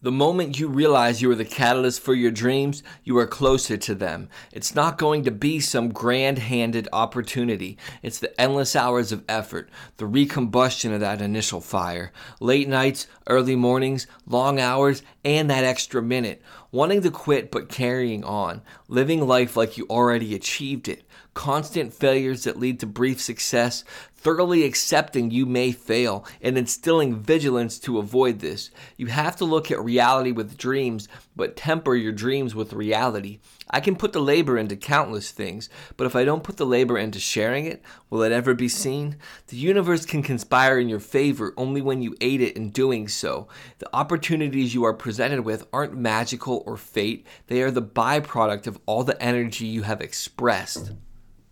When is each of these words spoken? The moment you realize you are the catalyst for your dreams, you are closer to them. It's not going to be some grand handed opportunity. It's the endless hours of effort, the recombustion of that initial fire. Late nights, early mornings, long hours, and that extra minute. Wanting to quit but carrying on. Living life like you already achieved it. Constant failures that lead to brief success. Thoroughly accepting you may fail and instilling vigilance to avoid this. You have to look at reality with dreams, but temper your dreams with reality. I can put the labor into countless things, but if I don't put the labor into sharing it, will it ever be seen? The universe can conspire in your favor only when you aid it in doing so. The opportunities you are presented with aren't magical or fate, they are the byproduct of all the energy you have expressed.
The 0.00 0.12
moment 0.12 0.60
you 0.60 0.68
realize 0.68 1.20
you 1.20 1.28
are 1.32 1.34
the 1.34 1.44
catalyst 1.44 2.00
for 2.02 2.14
your 2.14 2.30
dreams, 2.30 2.84
you 3.02 3.18
are 3.18 3.26
closer 3.26 3.76
to 3.78 3.96
them. 3.96 4.28
It's 4.52 4.72
not 4.72 4.96
going 4.96 5.24
to 5.24 5.32
be 5.32 5.58
some 5.58 5.88
grand 5.88 6.38
handed 6.38 6.86
opportunity. 6.92 7.76
It's 8.00 8.20
the 8.20 8.40
endless 8.40 8.76
hours 8.76 9.10
of 9.10 9.24
effort, 9.28 9.68
the 9.96 10.04
recombustion 10.04 10.94
of 10.94 11.00
that 11.00 11.20
initial 11.20 11.60
fire. 11.60 12.12
Late 12.38 12.68
nights, 12.68 13.08
early 13.26 13.56
mornings, 13.56 14.06
long 14.24 14.60
hours, 14.60 15.02
and 15.24 15.50
that 15.50 15.64
extra 15.64 16.00
minute. 16.00 16.42
Wanting 16.70 17.02
to 17.02 17.10
quit 17.10 17.50
but 17.50 17.68
carrying 17.68 18.22
on. 18.22 18.62
Living 18.86 19.26
life 19.26 19.56
like 19.56 19.76
you 19.76 19.84
already 19.90 20.32
achieved 20.32 20.86
it. 20.86 21.02
Constant 21.34 21.92
failures 21.92 22.44
that 22.44 22.56
lead 22.56 22.78
to 22.78 22.86
brief 22.86 23.20
success. 23.20 23.82
Thoroughly 24.20 24.64
accepting 24.64 25.30
you 25.30 25.46
may 25.46 25.70
fail 25.70 26.26
and 26.42 26.58
instilling 26.58 27.20
vigilance 27.20 27.78
to 27.78 27.98
avoid 27.98 28.40
this. 28.40 28.72
You 28.96 29.06
have 29.06 29.36
to 29.36 29.44
look 29.44 29.70
at 29.70 29.80
reality 29.80 30.32
with 30.32 30.56
dreams, 30.56 31.06
but 31.36 31.56
temper 31.56 31.94
your 31.94 32.10
dreams 32.10 32.52
with 32.52 32.72
reality. 32.72 33.38
I 33.70 33.78
can 33.78 33.94
put 33.94 34.12
the 34.12 34.20
labor 34.20 34.58
into 34.58 34.74
countless 34.74 35.30
things, 35.30 35.68
but 35.96 36.04
if 36.04 36.16
I 36.16 36.24
don't 36.24 36.42
put 36.42 36.56
the 36.56 36.66
labor 36.66 36.98
into 36.98 37.20
sharing 37.20 37.64
it, 37.66 37.80
will 38.10 38.22
it 38.22 38.32
ever 38.32 38.54
be 38.54 38.68
seen? 38.68 39.18
The 39.46 39.56
universe 39.56 40.04
can 40.04 40.24
conspire 40.24 40.80
in 40.80 40.88
your 40.88 40.98
favor 40.98 41.54
only 41.56 41.80
when 41.80 42.02
you 42.02 42.16
aid 42.20 42.40
it 42.40 42.56
in 42.56 42.70
doing 42.70 43.06
so. 43.06 43.46
The 43.78 43.94
opportunities 43.94 44.74
you 44.74 44.82
are 44.82 44.94
presented 44.94 45.42
with 45.42 45.64
aren't 45.72 45.96
magical 45.96 46.64
or 46.66 46.76
fate, 46.76 47.24
they 47.46 47.62
are 47.62 47.70
the 47.70 47.82
byproduct 47.82 48.66
of 48.66 48.80
all 48.84 49.04
the 49.04 49.22
energy 49.22 49.66
you 49.66 49.82
have 49.82 50.00
expressed. 50.00 50.90